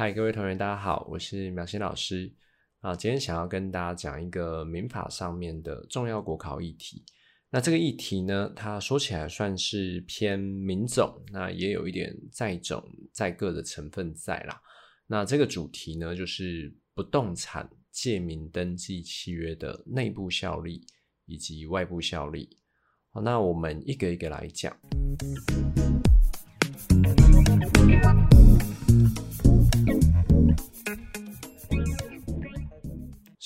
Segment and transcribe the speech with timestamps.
[0.00, 2.32] 嗨，各位同学，大家好，我是苗新老师
[2.80, 2.96] 啊。
[2.96, 7.04] 今天想要跟大家讲一个民法上面的重要国考议题。
[7.50, 12.82] 那这个议题呢，它说起来算是偏民种，那也有一点在种
[13.12, 14.58] 在个的成分在啦。
[15.06, 20.86] 那这个主题呢，就是不动产借名登记契约的内部效力
[21.26, 22.48] 以及外部效力。
[23.10, 24.74] 好，那我们一个一个来讲。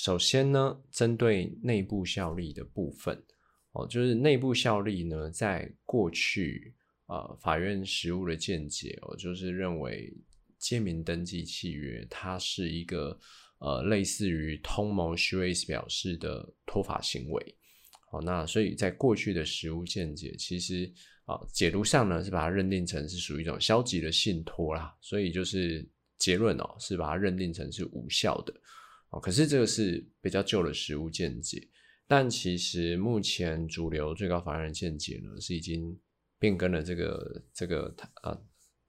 [0.05, 3.19] 首先呢，针对内部效力的部分，
[3.71, 6.75] 哦，就是内部效力呢，在过去
[7.07, 10.15] 呃法院实务的见解哦，就是认为
[10.59, 13.19] 借名登记契约它是一个
[13.57, 17.55] 呃类似于通谋虚伪表示的托法行为，
[18.11, 20.87] 哦，那所以在过去的实务见解，其实
[21.25, 25.83] 啊解读上呢是把它认定成是属于一种消极的信托啦，所以就是
[26.19, 28.53] 结论哦是把它认定成是无效的。
[29.21, 31.65] 可是这个是比较旧的实务见解，
[32.05, 35.97] 但其实目前主流最高法院的见解呢，是已经
[36.37, 38.37] 变更了这个这个呃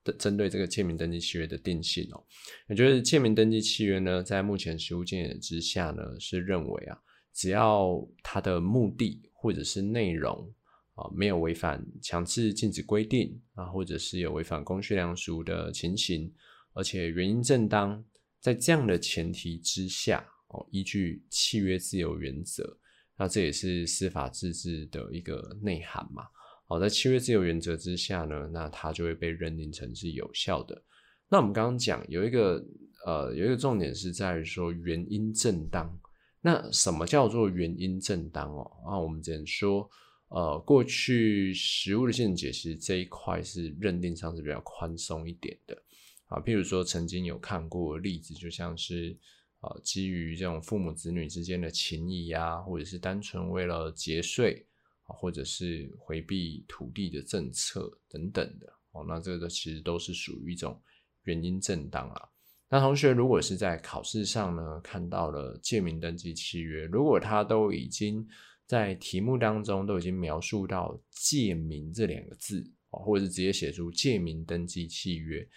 [0.03, 2.25] 的针对这个签名登记契约的定性哦。
[2.69, 6.99] 也就是签名登记契约呢，在目前实务见解之下呢，是认为啊，
[7.33, 10.53] 只要它的目的或者是内容
[10.95, 16.35] 啊没有违反强制禁止规定啊，或者是有违反公序良俗的情形，
[16.75, 18.05] 而且原因正当。
[18.47, 22.79] 在这样的前提之下，哦，依据契约自由原则，
[23.19, 26.23] 那这也是司法自治的一个内涵嘛。
[26.69, 30.81] 好，在契约自由原则之下呢，那它就会被认定成是有效的。
[31.29, 32.65] 那我们刚刚讲有一个
[33.05, 35.93] 呃，有一个重点是在于说原因正当。
[36.41, 38.71] 那什么叫做原因正当哦？
[38.87, 39.91] 啊，我们只能说，
[40.29, 45.77] 呃，过去实务的见解，其实这一块是认定上是比较宽松一点的。
[46.27, 49.17] 啊，譬如说曾经有看过例子，就像是
[49.61, 54.67] 啊，基于这种父母子女之间的情谊呀，或者是单纯为了节税，
[55.05, 60.81] 或者是回避土地的政策等等的哦，那这个其实都是属于一种
[61.23, 62.29] 原因正当啊。
[62.69, 68.27] 那同学如果是在考试上呢，看到了借名登记契约，如果他都已经
[68.67, 75.49] 在题目当中都已经描述到借名这两个字，或者是直接写出借名登记契约。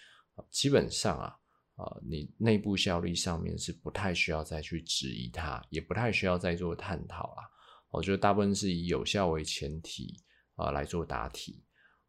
[0.50, 1.36] 基本上啊，
[1.76, 7.42] 啊，你内部效力上面是不太需要再去质疑它，也不太需要再做探讨啦。
[7.90, 10.16] 我觉得大部分是以有效为前提
[10.54, 11.64] 啊来做答题，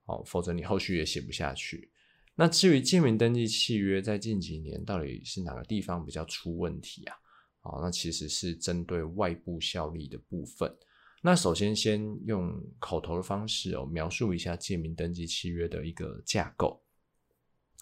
[0.06, 1.92] 哦，否则你后续也写不下去。
[2.36, 7.16] 那至于借名登记契约在近几年到底是哪个地方比较出问题啊？
[7.64, 10.74] 哦，那其实是针对外部效力的部分。
[11.22, 16.82] 那首先先用口头的方式哦描述一下借名登记契约的一个架构。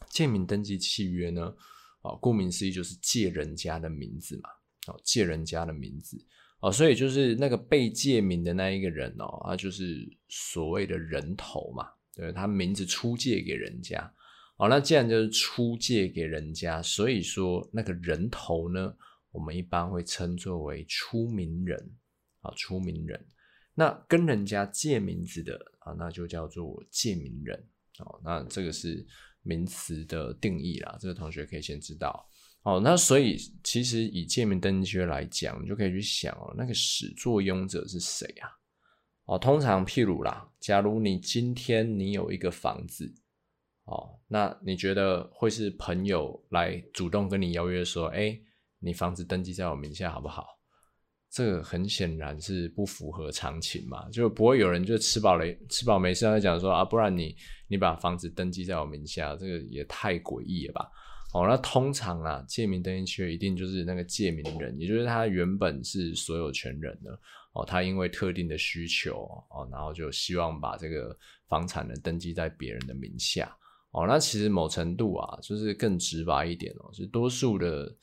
[0.07, 1.53] 借名登记契约呢，
[2.01, 4.49] 啊，顾名思义就是借人家的名字嘛，
[4.87, 6.17] 哦，借人家的名字，
[6.61, 14.11] 哦，所以就是那个被借名的那一个人哦，他就是所谓的人头嘛，对，他名字出借给人家，
[14.57, 18.95] 哦，那既然就是出借给人家，所以说那个人头呢，
[19.31, 21.77] 我们一般会称作为出名人，
[22.41, 23.27] 啊，出名人，
[23.75, 27.67] 那跟人家借名字的啊，那就叫做借名人，
[27.99, 29.05] 哦，那这个是。
[29.41, 32.29] 名词的定义啦，这个同学可以先知道
[32.63, 32.79] 哦。
[32.83, 38.49] 那所以其实以界面登记约来讲，你就可以去想哦，那个始作俑者是谁啊？
[39.25, 43.13] 哦，通常譬如啦，假如你今天你有一个房子
[43.85, 48.39] 哦，那你觉得会是朋友来主动跟你邀约说，哎，
[48.79, 50.58] 你房子登记在我名下好不好？
[51.31, 57.35] 这个很显然是不符合常情嘛，就不会有人就吃饱了吃饱没事在讲说啊，不然你
[57.67, 60.89] 你把房子登记在我名下，这个也太诡异了吧？
[61.31, 67.11] 哦，那通常啊，借名登记契约一定就是那个借名人，也就是他原本是所有权人的
[67.53, 71.15] 哦，他因为特定的需求哦，然后就希望把这个
[71.47, 73.55] 房产呢登记在别人的名下
[73.91, 77.95] 哦，那其实某程度啊，就是更直白一点哦，是多数的。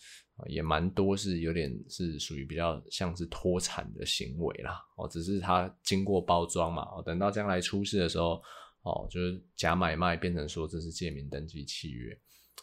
[0.49, 8.43] 也蛮多是有点是属于比较像是脱产的行为啦，哦，只是它经过包装嘛，哦，等到将来出事的时候，
[8.83, 12.15] 哦，就是假买卖变成说这是借名登记契约，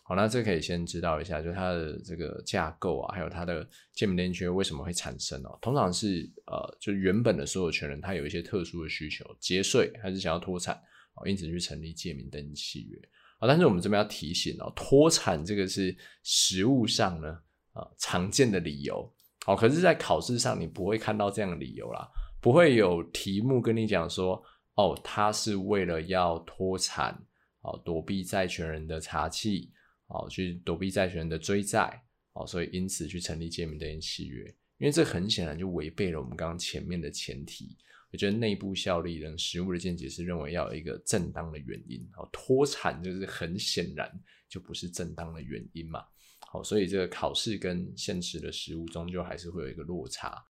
[0.03, 10.75] 好，那这可以先知道一下，就它的这个架构啊，还有它的借名登记契约为什么会产生哦，通常是呃，就原本的所有权人他有一些特殊的需求，节税还是想要脱产，
[11.15, 12.99] 哦，因此去成立借名登记契约，
[13.39, 17.39] 啊，但是我们这边要提醒哦，脱产这个是实物上呢。
[17.73, 19.11] 啊，常见的理由，
[19.45, 22.07] 好，可是，在考试上你不会看到这样的理由啦，
[22.39, 24.41] 不会有题目跟你讲说，
[24.75, 27.13] 哦，他是为了要脱产，
[27.61, 29.71] 哦，躲避债权人的查气，
[30.07, 32.01] 哦，去躲避债权人的追债，
[32.33, 34.45] 哦，所以因此去成立借名登记契约，
[34.77, 37.77] 因为这很显然就违背了我们刚刚前面的前提。
[38.11, 44.07] 我觉得内部效力呢，实务的见解是认为要有一个正当的原因，哦，脱产就是很显然
[44.47, 46.05] 就不是正当的原因嘛，
[46.53, 50.45] 好，所以这个考试跟现实的实务终究还是会有一个落差。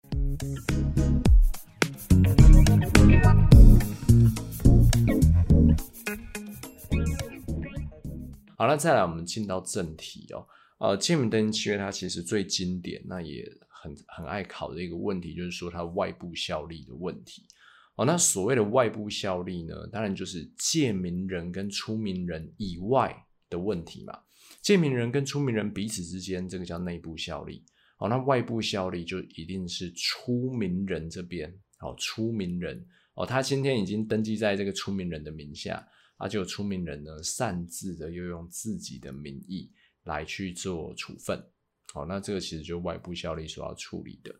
[8.58, 10.48] 好了，再来我们进到正题哦。
[10.80, 17.44] 呃，签名登记契约它其实最经典，那也很很爱考的一个问题，就是说它外部效力的问题。
[17.94, 23.16] 哦，那所谓的外部效力呢，当然就是借名人跟出名人以外
[23.52, 24.18] 的问题嘛。
[24.62, 27.66] 借名人跟出名人彼此之间，这个叫内部效力。
[27.98, 31.54] 好，那外部效力就一定是出名人这边。
[31.78, 32.86] 好，出名人
[33.16, 35.88] 哦，他今天已经登记在这个出名人的名下。
[36.24, 39.72] 那就出名人呢，擅自的又用自己的名义
[40.04, 41.44] 来去做处分，
[41.92, 44.32] 好，那这个其实就外部效力所要处理的。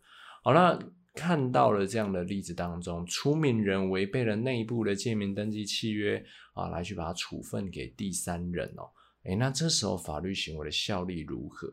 [0.44, 0.78] 好，那
[1.12, 8.88] 看到了这样的例子当中，出名人违背了内部的借名登记契约啊，来去把它处分给第三人哦，
[9.24, 11.72] 诶，那这时候法律行为的效力如何？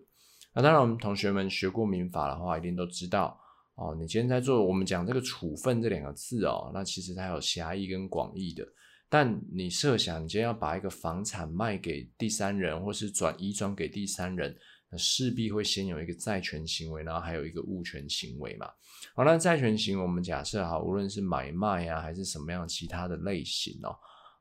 [0.54, 3.40] 那当然，我们同学们学过民法的话，一定都知道
[3.76, 3.96] 哦。
[4.00, 8.68] 你今天在做我们讲这个处分这两个字哦，那其实它有狭义跟广义的。
[9.12, 14.56] 但你设想，你今天要把一个房产卖给第三人，或是转移转给第三人，
[14.92, 18.68] 那势必会先有一个债权行为，然后还有一个物权行为嘛。
[19.16, 23.98] 好，那债权行为，我们假设哈，无论是买卖啊，还是什么样其他的类型哦，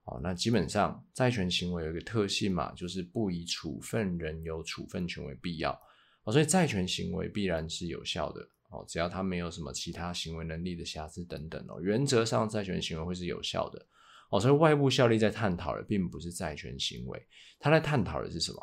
[0.08, 5.78] 好，那基本上债权行为有一个特性嘛，就是不以处分人有处分权为必要，
[6.24, 8.40] 哦，所以债权行为必然是有效的
[8.70, 13.86] 哦，只要他没有什么其他行为能力的瑕疵等等哦，原则上债权行为会是有效的。
[14.30, 17.22] 哦，所以外部效力在探讨的并不是债权行为，
[17.58, 18.58] 他在探讨的是什么？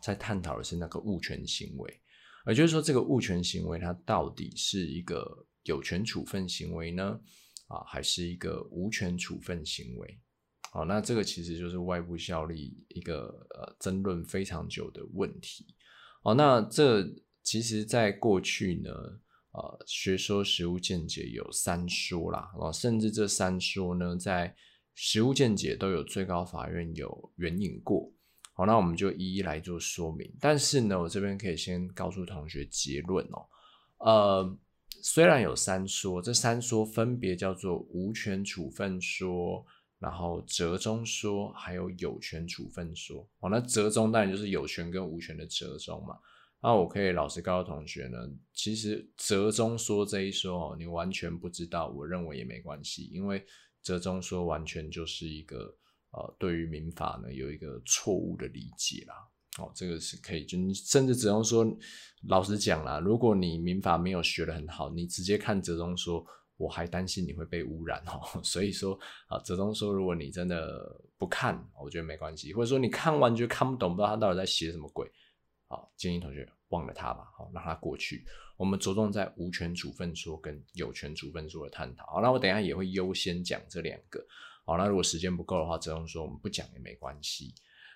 [0.00, 2.00] 在探讨的是那个物权行为，
[2.46, 7.20] 也就是说，这个物权行为它到底是一个有权处分行为呢，
[7.72, 10.20] 啊，还是一个无权处分行为？
[10.70, 15.66] 好，那这个其实就是外部效力一个呃争论非常久的问题。
[16.22, 17.02] 哦，那这
[17.42, 18.90] 其实在过去呢？
[19.54, 24.56] 呃，学说实务见解有三说啦，哦，甚至这三说呢，在
[24.94, 28.10] 实务见解都有最高法院有援引过。
[28.54, 30.34] 好，那我们就一一来做说明。
[30.40, 33.46] 但是呢，我这边可以先告诉同学结论哦。
[33.98, 34.58] 呃，
[35.02, 39.66] 虽然有三说，这三说分别叫做无权处分说，
[39.98, 43.28] 然后折中说，还有有权处分说。
[43.40, 46.16] 哦，那折中当然就是有权跟无权的折中嘛。
[46.62, 48.16] 那我可以老实告诉同学呢，
[48.54, 53.44] 其实折中说这一说哦，你完全不知道，我认为也没关系，因为
[53.82, 55.76] 折中说完全就是一个
[56.12, 59.14] 呃，对于民法呢有一个错误的理解啦。
[59.58, 61.66] 哦，这个是可以，就你甚至折中说，
[62.28, 66.24] 老实讲啦，如果你民法没有学得很好，你直接看折中说，
[66.56, 68.20] 我还担心你会被污染哦。
[68.42, 75.06] 所以说啊，折中说，如果你真的不看，我觉得没关系，或者说你看完就看不懂，不知道他到底在写什么鬼。
[75.68, 78.24] 好，建议同学忘了他吧，好，让他过去。
[78.56, 82.06] 我们着重在无权处分说跟有权处分说的探讨。
[82.06, 84.24] 好，那我等下也会优先讲这两个。
[84.64, 87.52] 好，那如果时间不够的话，折中说我们不讲也没关系。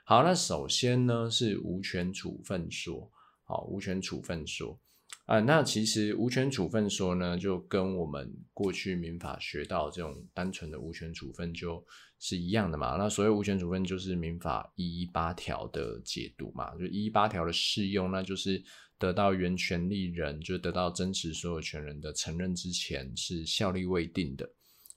[0.08, 3.10] 好，那首先呢是无权处分说。
[3.42, 4.78] 好，无权处分说。
[5.24, 11.84] 啊，那其实无权处分说呢，就跟我们过去民法学到这种单纯的无权处分就
[12.20, 12.96] 是一样的嘛。
[12.96, 18.62] 那所谓无权处分，就是民法一一八条的解读嘛，就一一八条的适用，那就是
[19.00, 24.48] 得到原权利人，就得到真实所有权人的承认之前是效力未定的，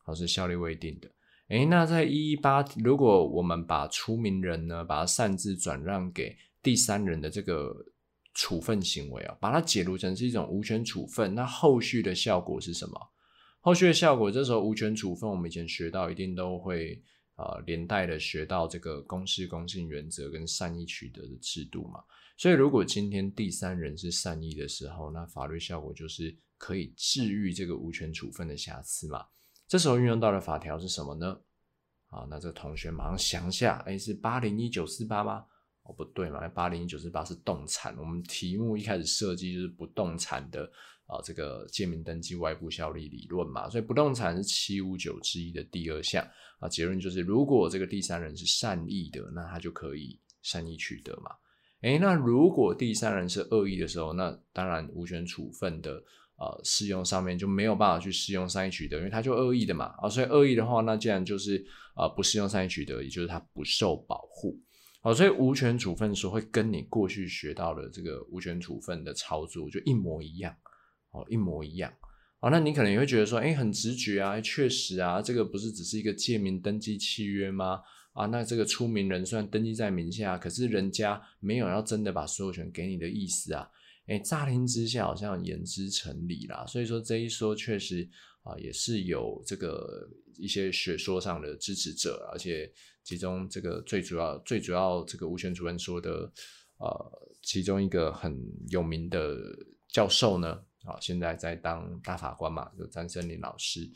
[0.05, 1.09] 好是效力未定的。
[1.49, 7.85] 诶，那在一一八，如果我们把出名人呢，把他擅自转让给第三人的这个。
[8.35, 12.97] 处分行为啊，把它解读成是一种无权处分，那后续的效果是什么？
[13.59, 17.03] 后续的效果，这时候无权处分，我们以前学到一定都会
[17.35, 21.99] 呃连带的学到这个公事公信原则跟善意取得的制度嘛。
[22.37, 29.25] 所以如果今天第三人是善意的时候，那法律效果就是可以治愈这个无权处分的瑕疵嘛。
[29.69, 31.39] 这时候运用到的法条是什么呢？
[32.07, 35.45] 啊，那这个同学马上想下，哎，是八零一九四八吗？
[35.83, 36.47] 哦不对嘛？
[36.49, 40.63] 八零一九四八是动产，我们题目一开始设计就是不动产的
[41.05, 46.27] 啊，这个借名登记外部效力理论嘛，所以不动产是七五九之一的第二项
[46.59, 46.67] 啊。
[46.67, 51.29] 结论就是，如果这个第三人是善意的，那他就可以善意取得嘛。
[51.81, 56.03] 诶，那如果第三人是恶意的时候，那当然无权处分的
[56.39, 60.09] 呃适用上面就没有办法去适用善意取得，因为他就恶意的嘛啊。
[60.09, 61.63] 所以恶意的话，那既然就是
[61.95, 64.59] 啊不适用善意取得，也就是他不受保护。
[65.01, 70.53] 好，所以无权处分说会跟你过去学到的这个无权处分的操作就一模一样，
[71.11, 71.93] 哦，一模一样。
[72.41, 77.81] 好，那你可能也会觉得说，哎，很直觉啊，确实啊，这个不是只是一个借名登记契约吗？
[78.11, 83.69] 啊，那这个出名人虽然登记在名下，可是人家没有要真的把所有权给你的意思啊。
[84.09, 86.65] 哎，乍听之下好像言之成理啦。
[86.65, 88.09] 所以说这一说确实
[88.41, 92.71] 啊，也是有这个一些学说上的支持者，而且
[93.03, 96.31] 其中这个最主要、最主要这个吴权主任说的，
[96.77, 98.35] 呃，其中一个很
[98.69, 99.37] 有名的
[99.87, 103.87] 教授呢，啊，现在在当大法官嘛，就张森林老师。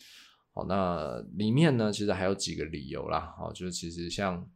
[0.51, 3.34] 好，那里面呢，其实还有几个理由啦。
[3.36, 4.48] 好，就是其实像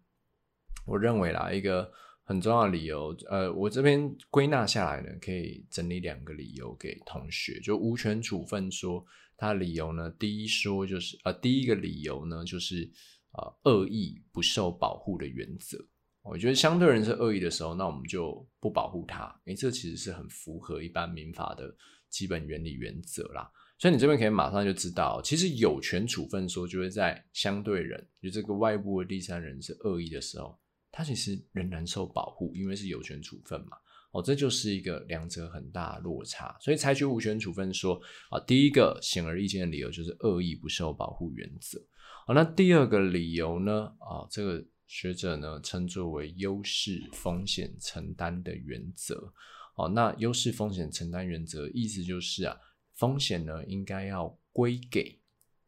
[0.85, 1.91] 我认为啦，一个
[2.27, 7.57] 很重要的理由，呃，我这边归纳下来呢，可以整理两个理由给同学。
[7.61, 9.05] 就无权处分说，
[9.37, 12.91] 它的理由呢，第一说就是呃，第一个理由呢，就是
[13.31, 15.77] 呃，恶意不受保护的原则。
[16.21, 19.33] 我觉得相对人是恶意的时候，那我们就不保护他。
[19.45, 21.73] 诶，这其实是很符合一般民法的
[22.09, 23.49] 基本原理原则啦。
[23.79, 30.59] 所以你这边可以马上就知道，其实有权处分说就会在相对人，就这个外部的第三人是恶意的时候，
[30.91, 33.77] 它其实仍然受保护，因为是有权处分嘛。
[34.11, 36.57] 哦，这就是一个两者很大落差。
[36.61, 41.79] 所以采取无权处分说啊，第一个显而易见的理由就是恶意不受保护原则。
[42.25, 43.93] 好，那第二个理由呢？
[43.99, 49.33] 啊，这个学者呢称作为优势风险承担的原则。
[49.75, 52.57] 哦，那优势风险承担原则意思就是啊。
[52.93, 55.19] 风险呢，应该要归给，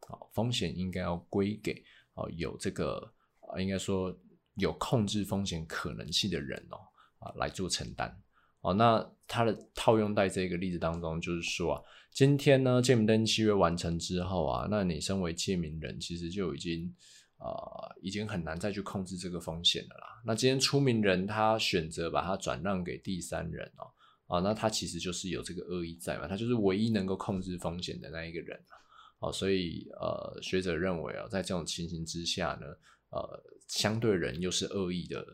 [0.08, 1.84] 好，风险应该要归给，
[2.14, 4.10] 哦，有这个啊，应该说
[4.60, 6.78] 有控制风险可能性的人哦，
[7.18, 8.14] 啊，来做承担，
[8.60, 16.94] 哦，那它的套用在这个例子当中，就是说啊，今天呢，借名登契约完成之后啊，那你身为借名人，其实就已经，
[17.38, 20.22] 呃，已经很难再去控制这个风险了啦。
[20.24, 23.90] 那今天出名人他选择把它转让给第三人哦。
[24.30, 28.56] 啊，那他其实就是有这个恶意在嘛，他就是唯一能够控制风险的那一个人
[29.18, 32.66] 啊，所以呃，学者认为啊，在这种情形之下呢，
[33.10, 35.24] 呃，相对人又是恶意的，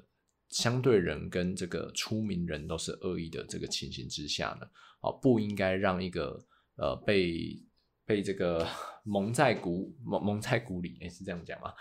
[0.49, 4.67] 相对人跟这个出名人都是恶意的这个情形之下呢，
[5.01, 6.45] 啊，不应该让一个
[6.77, 7.63] 呃被
[8.05, 8.67] 被这个
[9.05, 11.73] 蒙在鼓蒙蒙在鼓里，哎，是这样讲吗？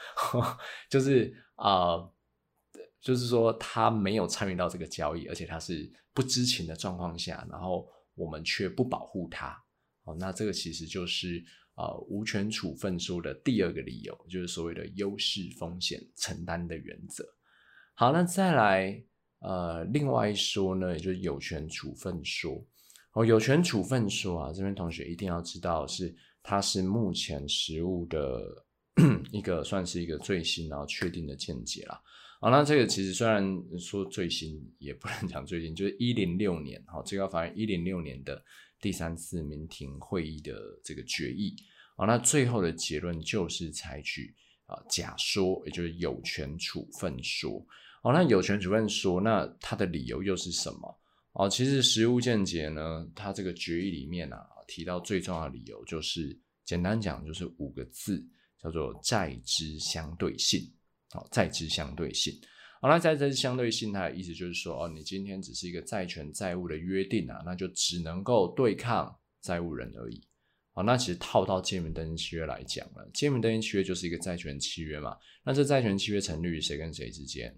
[0.89, 2.09] 就是啊。
[3.01, 9.55] 就是说，他没有参与到这个交易，而且他是不知情的状况下，然后我们却不保护他，
[10.05, 17.25] 哦，那这个其实就是呃无权处分说的第二个理由，就是所谓的优势风险承担的原则。
[17.93, 19.03] 好，那再来
[19.39, 22.65] 呃另外一说呢，也就是有权处分说。
[23.13, 26.13] 哦，有权处分说啊，这边同学一定要知道是
[26.43, 28.65] 它是目前实务的
[29.31, 31.97] 一个算是一个最新然后确定的见解了。
[32.41, 33.41] 好，那这个其实虽然
[33.79, 38.43] 说最新，也不能讲最新，就是一零六年，哈，最高法院一零六年的
[38.85, 41.55] 第三次民庭会议的这个决议，
[41.95, 44.31] 啊，那最后的结论就是采取
[44.67, 47.65] 啊假说，也就是有权处分说，
[48.03, 50.99] 好，那有权处分说，那它的理由又是什么？
[51.31, 58.23] 哦，其实实务见解呢，它这个决议里面啊提到最重要的理由就是，简单讲就是五个字，
[58.61, 60.61] 叫做债之相对性。
[61.09, 62.31] 好，债之相对性。
[62.85, 69.11] 好，那债之相对性，它的意思就是说，哦，你今天只是一个债权债务的约定啊，那就只能够对抗
[69.41, 70.21] 债务人而已。
[70.71, 75.17] 好，那其实套到借名登记契约来讲了，借名登记契约就是一个债权契约嘛。
[75.43, 77.51] 那这债权契约成立于谁跟谁之间？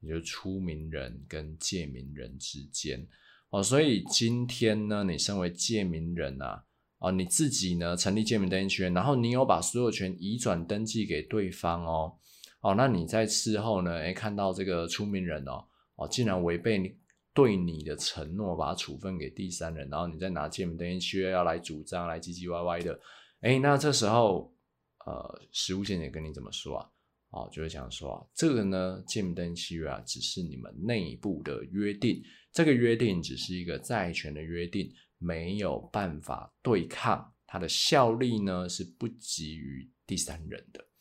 [0.00, 3.06] 也就是出名人跟借名人之间。
[3.50, 6.64] 哦，所以今天呢，你身为借名人啊，
[6.98, 12.18] 哦，你自己呢成立借名登记契约，然后你有把所有权移转登记给对方哦。
[12.62, 13.98] 哦，那你在事后呢？
[13.98, 15.64] 哎，看到这个出名人哦，
[15.96, 16.96] 哦，竟然违背你
[17.34, 22.98] 对你的承诺，把它处分给第三人，然后你再拿借名登记契约要来主张，来唧唧歪歪的，
[23.40, 24.54] 哎，那这时候，
[25.04, 26.88] 呃，实务见解跟你怎么说啊？
[27.30, 34.88] 哦，就会讲说啊，这个呢，借名登契约啊，只是你们内部的约定，这个约定只是一个债权的约定，
[35.18, 40.91] 没有办法对抗它的效力呢，是不及于第三人的。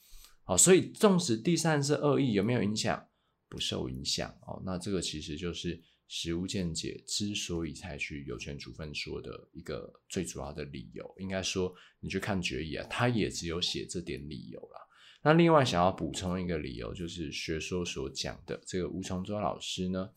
[0.52, 3.08] 哦，所以纵使第三人是恶意，有没有影响？
[3.48, 4.62] 不受影响哦。
[4.66, 11.10] 那这个其实就是实务见解之所以采取有权处分说的一个最主要的理由。
[11.20, 14.90] 应该说，你去看决议啊，他也只有写这点理由了。
[15.24, 20.10] 那另外想要补充一个理由，就是学说所讲的这个吴崇洲老师呢，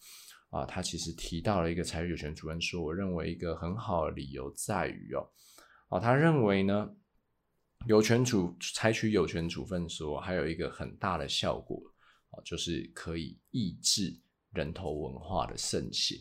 [0.51, 5.31] 啊，他其实提到了一个采取有权处分说，我认为一个很好的理由在于哦，
[5.91, 6.91] 哦，他认为呢。
[7.87, 11.83] 有权处采取有权处分说，还有一个很大的效果
[12.31, 14.19] 啊，就是可以抑制
[14.53, 16.19] 人头文化的盛行。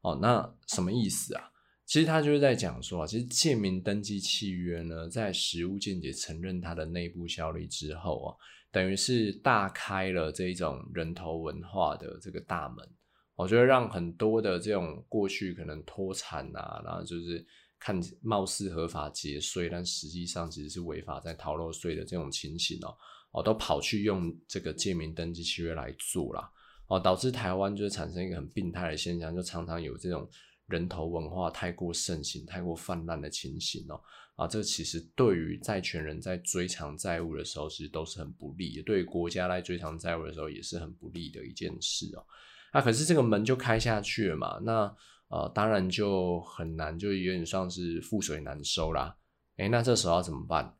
[0.00, 1.50] 哦，那什么意思啊？
[1.86, 8.36] 其实他就是在讲说啊，其实建民登记契约呢，在实物见解承认它的内部效力之后啊，
[8.70, 12.88] 等于是大开了这一种人头文化的这个大门。
[13.34, 17.44] 我觉得让很多的这种过去可能脱产啊，然后就是
[17.84, 22.96] 看貌似合法节税，但实际上其实是违法在逃漏税的这种情形哦，
[23.32, 26.50] 哦，都跑去用这个借名登记契约来做啦，
[26.88, 30.26] 哦，导致台湾就产生一个很病态的现象，就常常有这种
[30.68, 34.00] 人头文化太过盛行、太过泛滥的情形哦，
[34.36, 42.24] 啊，这其实对于债权人在追偿债务的时候，其实都是很不利的，对于国家来追偿债务的时候也是很不利的一件事哦。
[42.72, 44.58] 那可是这个门就开下去了嘛？
[44.64, 44.96] 那
[45.34, 49.16] 呃，当然就很难，就有点像是覆水难收啦。
[49.56, 50.72] 诶，那这时候要怎么办？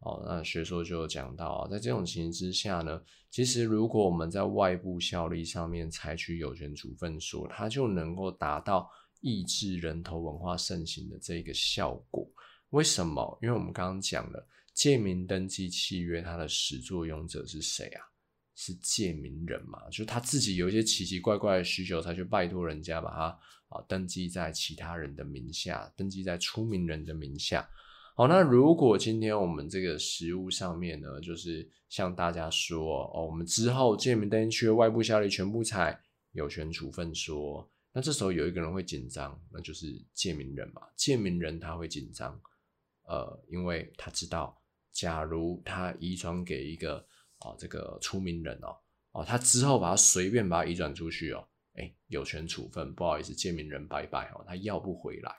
[0.00, 3.00] 哦，那学说就讲到啊，在这种情形之下呢，
[3.30, 8.86] 其实如果我们在外部效力上面采取有权处分说，它就能够达到
[9.22, 12.28] 抑制人头文化盛行的这个效果。
[12.68, 13.38] 为什么？
[13.40, 18.11] 因为我们刚刚讲了，借名登记契约它的始作俑者是谁啊？
[18.54, 19.88] 是借名人嘛？
[19.88, 27.66] 就是他自己有一些奇奇怪怪的需求，才去拜托人家把他啊登记在其他人的名下，登记在出名人的名下。
[28.14, 35.98] 好，那如果今天我们这个实物上面呢，就是向大家说哦，我们之后借名登记区的外部效力全部采
[36.32, 40.82] 有权处分说，那这时候有一个人会紧张，那就是借名人嘛。
[40.94, 42.38] 借名人他会紧张，
[43.08, 44.60] 呃，因为他知道，
[44.92, 47.06] 假如他遗传给一个。
[47.44, 48.76] 啊，这个出名人哦，
[49.12, 55.32] 哦，他之后把他随便把他移转出去哦，哎，有权处分，不好意思，借名人拜拜哦，他要不回来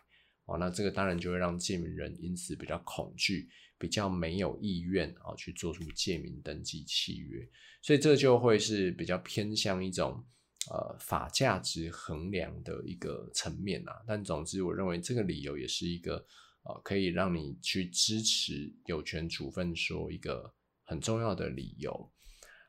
[0.46, 7.48] 哦，那这个当然就会让借名人因此比较恐惧，比较没有意愿啊去做出借名登记契约，
[7.82, 10.22] 所以这就会是比较偏向一种
[10.70, 14.04] 呃法价值衡量的一个层面啊。
[14.06, 16.16] 但总之，我认为这个理由也是一个
[16.64, 20.54] 呃可以让你去支持有权处分说一个。
[20.84, 22.12] 很重要的理由。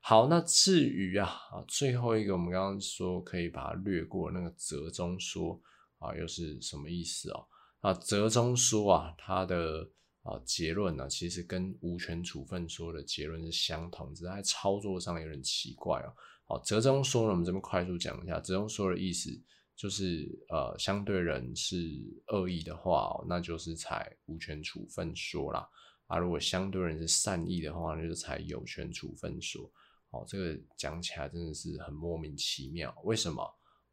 [0.00, 5.58] 好，那至于啊啊，最后一个我们刚刚说可以把它略过那个折中说
[5.98, 7.46] 啊，又是什么意思哦？
[7.80, 9.88] 啊，折中说啊，它的
[10.22, 16.12] 啊结论呢，其实跟无权处分说的结论是相同，只是在操作上有点奇怪哦。
[16.46, 19.30] 好，折中说呢，我们这边快速讲一下，折中说的意思
[19.74, 21.78] 就是呃，相对人是
[22.26, 25.66] 恶意的话，那就是采无权处分说啦。
[26.06, 29.70] 啊，如果相对人是善意的话，那就才有权处分说。
[30.10, 32.94] 哦，这个讲起来真的是很莫名其妙。
[33.04, 33.42] 为什么？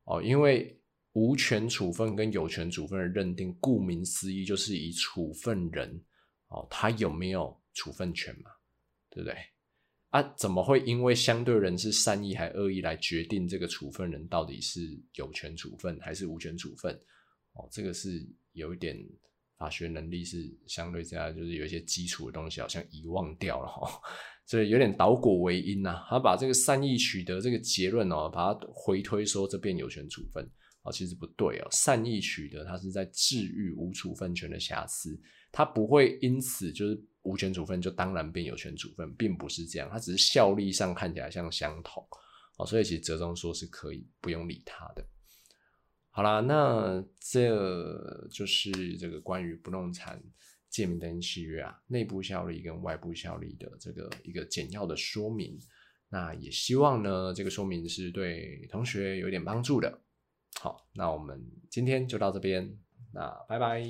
[0.04, 0.80] 哦，因为
[1.14, 6.00] 无权处分跟有权处分的认定，顾名思义就是以处分人
[6.50, 8.52] 哦，他有没有处分权嘛？
[9.10, 9.36] 对不对？
[10.10, 16.94] 啊，怎么会因为相对人是善意还恶意来决定这个处分人到底是有权处分还是无权处分？
[17.54, 19.04] 哦，这个是有一点。
[19.62, 24.02] 法学能力是相对这样，就是有一些基础的东西好像遗忘掉了哈，
[24.48, 26.04] 所以有点倒果为因呐。
[26.10, 30.44] 他把这个善意取得这个结论哦，把它回推说这变有权处分
[30.82, 31.68] 啊，其实不对哦。
[31.70, 35.18] 善意取得，它是在治愈无处分权的瑕疵，
[35.52, 42.04] 它不会因此就是无权处分就当然变有权处分，并不是这样，它只是效力上看起来像相同
[42.58, 45.06] 哦，所以其实折中说是可以不用理它的。
[46.14, 50.22] 好啦，那这就是这个关于不动产
[50.70, 55.58] 借名登契约啊，内部效力跟外部效力的这个一个简要的说明。
[56.10, 60.02] 那也希望呢，这个说明是对同学有点帮助的。
[60.60, 62.78] 好，那我们今天就到这边，
[63.14, 63.82] 那拜拜。